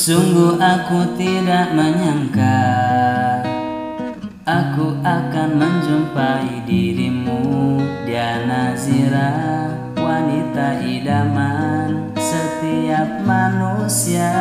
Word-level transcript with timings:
Sungguh 0.00 0.56
aku 0.56 1.12
tidak 1.20 1.76
menyangka 1.76 2.64
Aku 4.48 4.96
akan 5.04 5.60
menjumpai 5.60 6.64
dirimu. 6.64 7.76
Dia 8.08 8.48
Nazira 8.48 9.28
Wanita 10.00 10.80
idaman 10.80 12.16
setiap 12.16 13.28
manusia. 13.28 14.32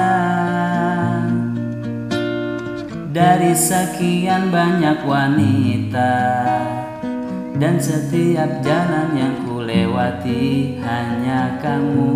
Dari 3.12 3.52
sekian 3.52 4.56
banyak 4.56 5.04
wanita 5.04 6.16
Dan 7.60 7.76
setiap 7.76 8.64
jalan 8.64 9.12
yang 9.12 9.36
ku 9.44 9.60
lewati 9.60 10.80
Hanya 10.80 11.60
kamu 11.60 12.16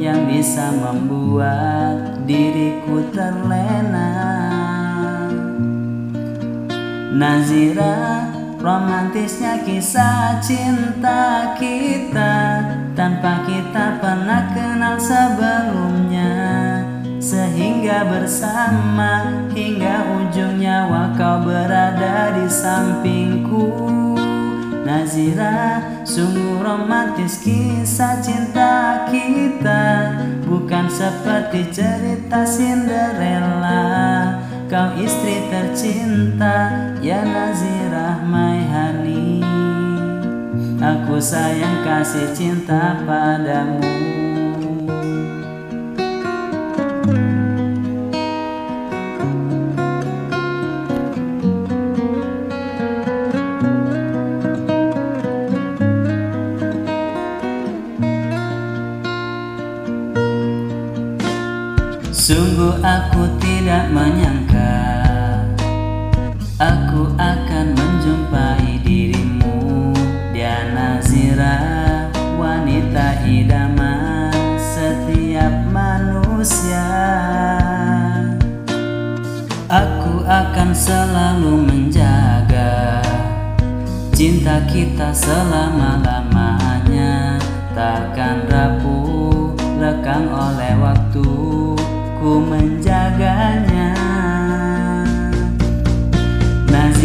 yang 0.00 0.24
bisa 0.24 0.72
membuat 0.72 2.11
diriku 2.32 3.12
terlena. 3.12 4.08
Nazira 7.12 8.24
romantisnya 8.56 9.60
kisah 9.68 10.40
cinta 10.40 11.52
kita. 11.60 12.64
Tanpa 12.96 13.44
kita 13.44 14.00
pernah 14.00 14.48
kenal 14.56 14.96
sebelumnya. 14.96 16.32
Sehingga 17.22 18.08
bersama 18.08 19.44
hingga 19.52 20.04
ujung 20.20 20.56
nyawa 20.56 21.12
kau 21.14 21.44
berada 21.44 22.32
di 22.32 22.48
sampingku. 22.48 23.68
Nazira 24.82 25.91
Sungguh 26.12 26.60
romantis 26.60 27.40
kisah 27.40 28.20
cinta 28.20 29.08
kita 29.08 30.12
Bukan 30.44 30.84
seperti 30.92 31.72
cerita 31.72 32.44
Cinderella. 32.44 33.80
Kau 34.68 34.92
istri 35.00 35.48
tercinta 35.48 36.68
Ya 37.00 37.24
Nazira 37.24 38.20
my 38.28 38.60
honey 38.60 39.40
Aku 40.84 41.16
sayang 41.16 41.80
kasih 41.80 42.28
cinta 42.36 43.00
padamu 43.08 43.80
Sungguh 62.32 62.80
aku 62.80 63.28
tidak 63.44 63.92
menyangka 63.92 65.04
Aku 66.56 67.12
akan 67.20 67.76
menjumpai 67.76 68.80
dirimu. 68.80 69.92
Dia 70.32 70.72
Nazira 70.72 71.60
Wanita 72.40 73.28
idaman 73.28 74.32
setiap 74.56 75.52
manusia. 75.68 76.88
Aku 79.68 80.24
akan 80.24 80.72
selalu 80.72 81.68
menjaga 81.68 83.04
Cinta 84.16 84.64
kita 84.72 85.12
selama-lamanya 85.12 86.01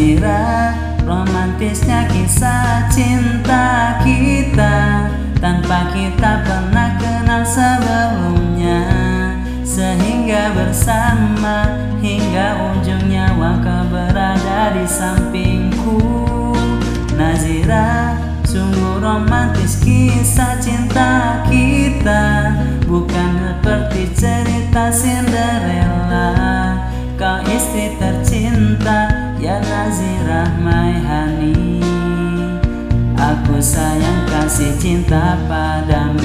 Nazira 0.08 0.72
romantisnya 1.04 2.08
kisah 2.08 2.88
cinta 2.88 4.00
kita 4.08 5.04
Tanpa 5.36 5.92
kita 5.92 6.48
pernah 6.48 6.96
kenal 6.96 7.44
sebelumnya. 7.44 8.88
Sehingga 9.68 10.56
bersama 10.56 11.76
hingga 12.00 12.72
ujung 12.72 13.04
nyawa 13.12 13.60
kau 13.60 13.84
berada 13.92 14.80
di 14.80 14.88
sampingku. 14.88 16.00
Nazira 17.20 18.16
sungguh 18.48 19.04
romantis 19.04 19.76
kisah 19.84 20.56
cinta 20.64 21.44
kita. 21.52 22.56
Bukan 22.88 23.32
seperti 23.44 24.08
cerita 24.16 24.88
Cinderella. 24.88 26.32
Kau 27.20 27.44
istri 27.44 27.92
Aku 33.58 33.66
sayang 33.66 34.22
kasih 34.30 34.70
cinta 34.78 35.34
padamu. 35.50 36.22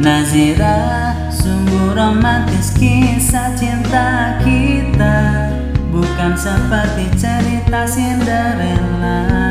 Nazira 0.00 1.12
Sungguh 1.28 1.92
romantis 1.92 2.72
kisah 2.72 3.52
cinta 3.60 4.40
kita. 4.40 5.52
Bukan 5.92 6.32
seperti 6.40 7.04
cerita 7.20 7.84
Cinderella 7.84 9.49